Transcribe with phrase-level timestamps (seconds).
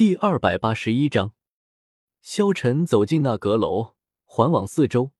[0.00, 1.34] 第二百八十一章，
[2.22, 5.10] 萧晨走进那阁楼，环往四周。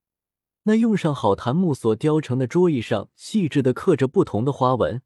[0.62, 5.02] 那用上好檀木所雕成的桌椅上，细致的刻着不同的花纹，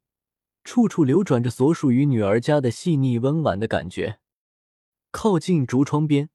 [0.63, 4.19] 处处流转着所属于女儿家的细腻温婉的感觉。
[5.11, 6.29] 靠近竹窗边，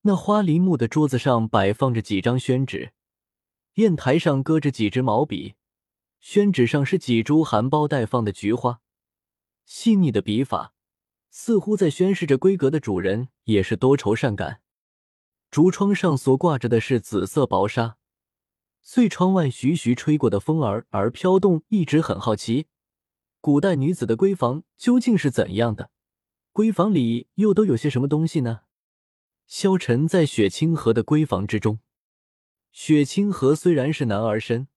[0.00, 2.92] 那花梨木的桌子上摆放着几张宣纸，
[3.74, 5.54] 砚台上搁着几支毛笔，
[6.18, 8.80] 宣纸上是几株含苞待放的菊花，
[9.64, 10.73] 细腻的笔法
[11.36, 14.60] 似乎在宣示着闺阁的主人也是多愁善感。
[15.50, 17.96] 竹窗上所挂着的是紫色薄纱。
[18.82, 22.68] 随窗外徐徐吹过的风儿而飘动，一直很好奇，
[23.40, 25.90] 古代女子的闺房究竟是怎样的？
[26.52, 28.60] 闺房里又都有些什么东西呢？
[29.48, 31.80] 萧晨在雪清河的闺房之中，
[32.70, 34.68] 雪清河虽然是男儿身，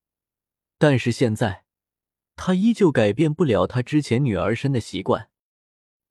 [0.79, 1.65] 但是现在
[2.35, 5.29] 他依旧改变不了他之前女儿身的习惯。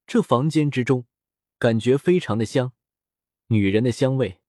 [0.06, 1.06] 这房间之中，
[1.58, 2.72] 感觉非常的香，
[3.48, 4.40] 女人的香味。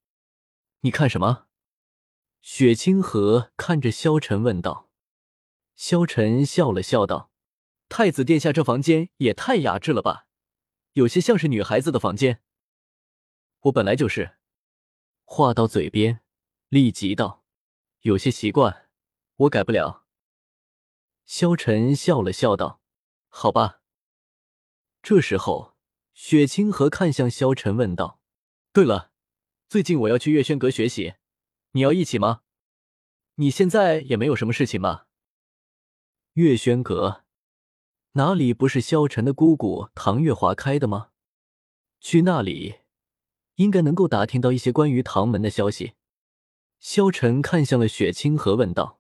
[0.81, 1.47] 你看什么？
[2.41, 4.91] 雪清河看着萧晨问道
[5.75, 7.31] ：“萧晨笑了笑道，
[7.89, 10.27] 太子殿下这房间也太雅致了吧，
[10.93, 12.43] 有些像是女孩子的房间。
[13.61, 14.37] 我本来就是。”
[15.25, 16.21] 话到嘴边，
[16.69, 17.43] 立即道
[18.01, 18.89] ：“有些习惯，
[19.37, 20.05] 我改不了。”
[21.25, 22.79] 萧晨笑了笑道
[23.27, 23.81] ：“好吧。”
[25.09, 25.73] 这时候，
[26.13, 28.19] 雪清河看向萧晨问道
[28.73, 29.13] ：“对了，
[29.69, 31.13] 最近我要去月轩阁学习。”
[31.71, 32.41] 你要一起吗？
[33.35, 35.07] 你现在也没有什么事情吧？
[36.33, 37.23] 月轩阁
[38.15, 41.11] 哪里不是萧晨的姑姑唐月华开的吗？
[42.01, 42.79] 去那里
[43.55, 45.93] 应该能够打听到一些关于唐门的消息。
[46.81, 48.99] 萧晨看向了雪清河，问道：“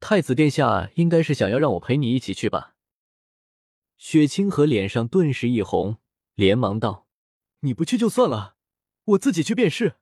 [0.00, 2.72] 太子殿下应该是想要让我陪你一起去吧？”
[4.06, 5.96] 雪清河脸上顿时一红，
[6.34, 7.06] 连忙道
[7.60, 8.54] ：“你不去就算了，
[9.04, 9.94] 我自己去便是。”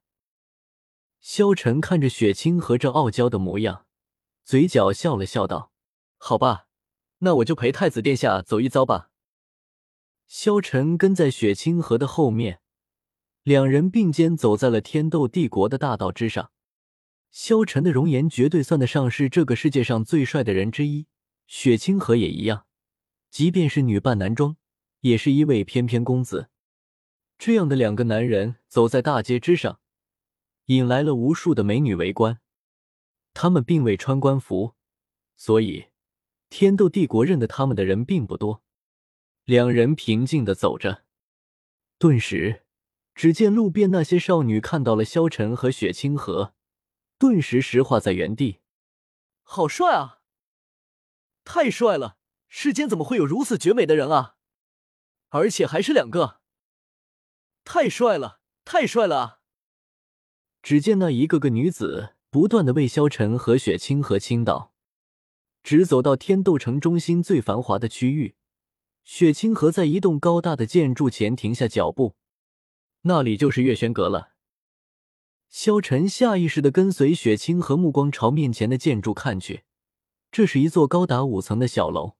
[1.22, 3.86] 萧晨看着雪清河这傲娇的模样，
[4.42, 5.72] 嘴角笑了笑，道
[6.18, 6.66] ：“好吧，
[7.18, 9.10] 那我就陪太子殿下走一遭吧。”
[10.26, 12.60] 萧晨跟在雪清河的后面，
[13.44, 16.50] 两人并肩走在了天斗帝国的大道之上。
[17.30, 21.06] 萧晨的容颜绝对算得上是这个世界上最帅的人之一，
[21.46, 22.66] 雪清河也一样，
[23.32, 24.58] 即便是女扮男装，
[25.00, 26.50] 也是一位翩翩公子。
[27.38, 29.80] 这样的两个男人走在大街之上。
[30.66, 32.40] 引来了无数的美女围观，
[33.32, 34.74] 他们并未穿官服，
[35.34, 35.86] 所以
[36.50, 38.62] 天斗帝国认得他们的人并不多。
[39.44, 41.04] 两人平静的走着，
[41.98, 42.64] 顿时，
[43.14, 46.54] 只见路边那些少女看到了萧晨和雪清河，
[47.18, 48.60] 顿时石化在原地。
[49.42, 50.20] 好帅啊！
[51.44, 52.18] 太帅了！
[52.54, 54.36] 世间怎么会有如此绝美的人啊？
[55.30, 56.42] 而且还是两个！
[57.64, 58.40] 太帅了！
[58.62, 59.40] 太帅了！
[60.62, 64.74] 只见那一个个女子不断的为萧晨和雪清河倾倒，
[65.62, 68.36] 直走到天斗城中心最繁华的区域。
[69.02, 72.16] 雪清河在一栋高大的建筑前停下脚步，
[73.00, 74.34] 那里就是月轩阁了。
[75.48, 79.64] 萧晨下意识的跟随雪清河目光朝面前的建筑看去，
[80.30, 82.16] 这是一座高达五层的小楼，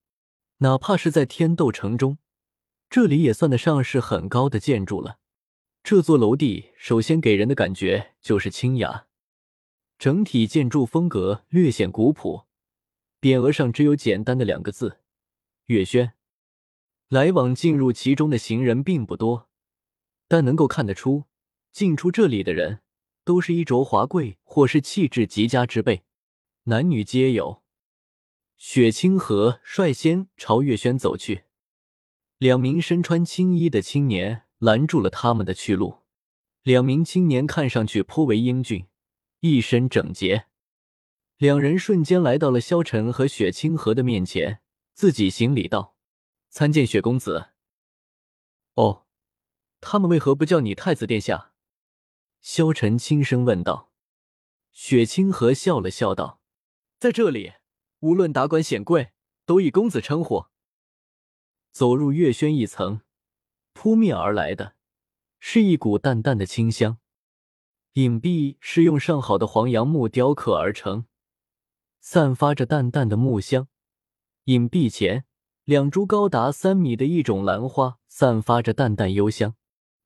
[0.62, 2.18] 哪怕是在天斗城中，
[2.88, 5.18] 这里也算得上是很高的建筑了。
[5.82, 9.08] 这座楼地首先给人的感觉就是清雅，
[9.98, 12.46] 整体建筑风格略显古朴，
[13.20, 14.98] 匾额上只有简单的两个字
[15.66, 16.12] “月轩”。
[17.10, 19.48] 来往进入其中的行人并不多，
[20.28, 21.24] 但能够看得出，
[21.72, 22.82] 进出这里的人
[23.24, 26.04] 都是衣着华贵或是气质极佳之辈，
[26.64, 27.61] 男女皆有。
[28.64, 31.46] 雪清河率先朝月轩走去，
[32.38, 34.44] 两名身穿青衣的青年。
[34.58, 36.02] 拦住了他们的去路。
[36.62, 38.86] 两名青年看上去颇为英俊，
[39.40, 40.46] 一身整洁。
[41.38, 44.62] 两人瞬间来到了萧晨和雪清河的面前，
[44.94, 45.96] 自己行礼道
[46.48, 47.48] ：“参见雪公子。
[48.74, 49.06] ”“哦，
[49.80, 51.50] 他们为何不叫你太子殿下？”
[52.40, 53.90] 萧晨轻声问道。
[54.70, 56.40] 雪清河笑了笑道
[57.00, 57.54] ：“在这里，
[58.02, 59.10] 无论达官显贵，
[59.44, 60.46] 都以公子称呼。”
[61.72, 63.00] 走入月轩一层。
[63.74, 64.74] 扑面而来的
[65.40, 66.98] 是一股淡淡的清香。
[67.94, 71.06] 影壁是用上好的黄杨木雕刻而成，
[72.00, 73.68] 散发着淡淡的木香。
[74.44, 75.24] 影壁前，
[75.64, 79.56] 两株高达三米的一种兰花散发着淡淡幽香。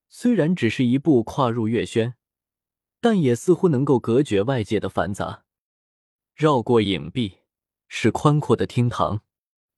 [0.08, 2.14] 虽然只是一步跨入月轩，
[3.00, 5.44] 但也似乎能够隔绝外界的繁杂。
[6.34, 7.38] 绕过影壁，
[7.88, 9.22] 是宽阔的厅堂，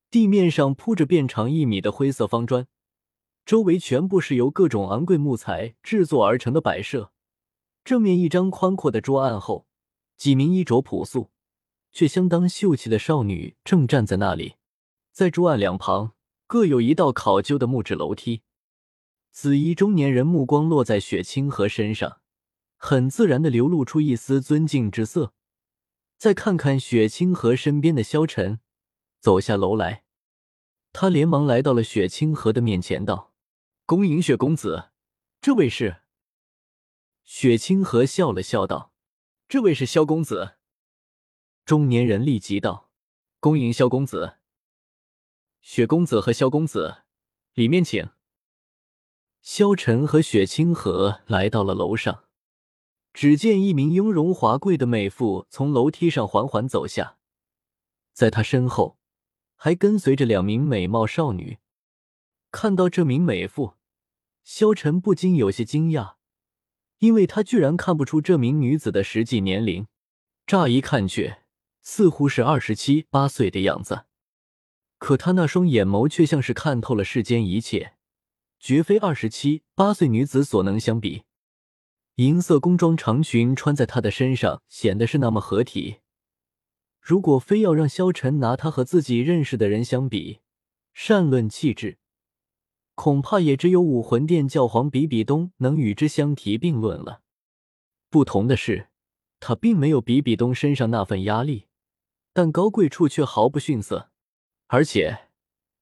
[0.09, 2.67] 地面上铺着遍长一米的灰色方砖。
[3.45, 7.11] 周围全部是由各种昂贵木材制作而成的摆设。
[7.83, 9.65] 正面一张宽阔的桌案后，
[10.17, 11.31] 几名衣着朴素
[11.91, 14.55] 却相当秀气的少女正站在那里。
[15.11, 16.13] 在桌案两旁
[16.45, 18.43] 各有一道考究的木质楼梯。
[19.31, 22.19] 紫衣中年人目光落在雪清河身上，
[22.77, 25.33] 很自然的流露出一丝尊敬之色。
[26.19, 28.59] 再看看雪清河身边的萧晨，
[29.21, 30.03] 走下楼来，
[30.91, 33.33] 他连忙来到了雪清河的面前，道
[33.87, 34.89] ：“恭迎雪公子，
[35.39, 36.01] 这位是。”
[37.23, 38.91] 雪清河笑了笑道
[39.47, 40.57] ：“这位是萧公子。”
[41.63, 42.91] 中年人立即道
[43.39, 44.39] ：“恭迎萧公子。”
[45.61, 47.03] 雪公子和萧公子，
[47.53, 48.09] 里面请。
[49.41, 52.25] 萧晨和雪清河来到了楼上。
[53.13, 57.17] 只见一名雍容华贵的美妇从楼梯上缓缓走下，
[58.13, 58.97] 在她身后
[59.55, 61.57] 还跟随着两名美貌少女。
[62.51, 63.73] 看到这名美妇，
[64.43, 66.15] 萧晨不禁有些惊讶，
[66.97, 69.87] 因为他居然看不出这名女子的实际年龄，
[70.47, 71.35] 乍一看去
[71.81, 74.05] 似乎是二十七八岁的样子，
[74.97, 77.93] 可他那双眼眸却像是看透了世间一切，
[78.59, 81.23] 绝非二十七八岁女子所能相比。
[82.19, 85.99] 银色工装长裙穿在她的身上，显得是那么合体。
[86.99, 90.41] 如果非要让萧晨拿她和自己认识的人相比，
[90.93, 91.97] 善论气质，
[92.93, 97.21] 恐怕也只有武魂殿教皇比比东能与之相提并论了。
[98.09, 98.89] 不同的是，
[99.39, 101.67] 她并没有比比东身上那份压力，
[102.33, 104.11] 但高贵处却毫不逊色。
[104.67, 105.29] 而且，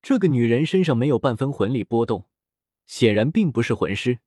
[0.03, 2.25] 这个女人身上没有半分魂力波动，
[2.85, 4.19] 显然并不是魂师。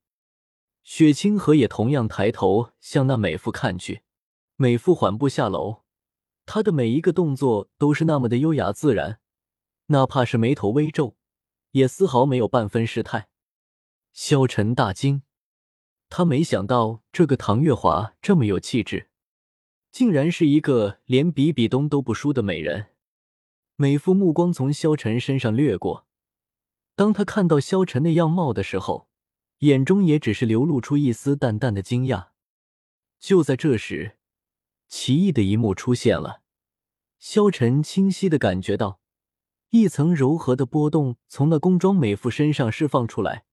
[0.93, 4.03] 雪清河也同样抬头向那美妇看去，
[4.57, 5.85] 美妇缓步下楼，
[6.45, 9.21] 她的每一个动作都是那么的优雅自然，
[9.87, 11.15] 哪怕是眉头微皱，
[11.71, 13.29] 也丝毫没有半分失态。
[14.13, 15.23] 萧晨大惊，
[16.09, 19.11] 他没想到这个唐月华这么有气质，
[19.93, 22.87] 竟然是一个连比比东都不输的美人。
[23.77, 26.09] 美妇目光从萧晨身上掠过，
[26.97, 29.09] 当他看到萧晨的样貌的时候。
[29.61, 32.29] 眼中也只是流露出一丝淡淡的惊讶。
[33.19, 34.17] 就在这时，
[34.89, 36.43] 奇异的一幕出现了。
[37.19, 39.01] 萧晨清晰的感觉到，
[39.69, 43.45] 一层柔和的波动从那工装美妇身上释放出来。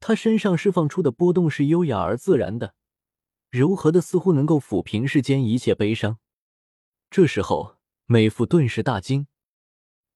[0.00, 2.74] 她身上释放出的波动是优雅而自然的，
[3.50, 6.18] 柔和的似乎能够抚平世间一切悲伤。
[7.10, 9.26] 这时候，美妇顿时大惊，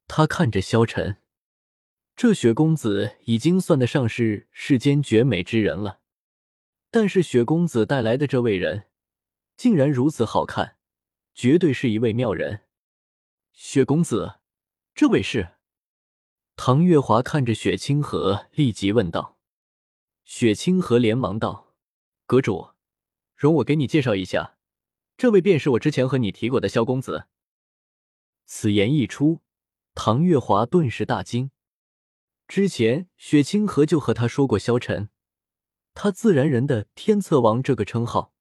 [0.08, 1.19] 她看着萧晨。
[2.22, 6.00] 这雪公子已经算得上是世间绝美之人了，
[6.90, 8.88] 但是雪公子带来的这位人，
[9.56, 10.76] 竟然如此好看，
[11.32, 12.66] 绝对是一位妙人。
[13.54, 14.34] 雪公子，
[14.94, 15.52] 这位是？
[16.56, 19.38] 唐月华看着雪清河，立即问道。
[20.22, 21.72] 雪清河连忙道
[22.28, 22.72] ：“阁主，
[23.34, 24.58] 容我给你介绍一下，
[25.16, 27.28] 这位便是我之前和你提过的萧公子。”
[28.44, 29.40] 此言一出，
[29.94, 31.50] 唐月华顿时大惊。
[32.50, 35.08] 之前雪清河就和他说过，萧晨，
[35.94, 38.34] 他自然人的天策王这个称号。